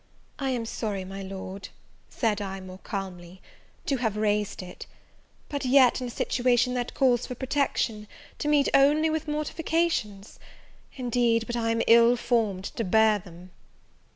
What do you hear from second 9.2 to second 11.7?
mortifications, indeed, but I